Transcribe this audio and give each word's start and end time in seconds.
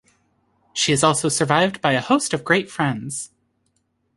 She 0.73 0.91
is 0.93 1.03
also 1.03 1.29
survived 1.29 1.79
by 1.79 1.91
a 1.91 2.01
host 2.01 2.33
of 2.33 2.43
great 2.43 2.71
friends. 2.71 3.29